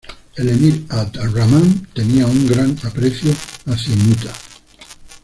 El 0.35 0.49
emir 0.49 0.83
Abd 0.89 1.17
Ar-Rahman 1.19 1.85
tenía 1.93 2.25
un 2.25 2.47
gran 2.47 2.75
aprecio 2.85 3.29
hacia 3.67 3.95
Mut´a. 3.97 4.31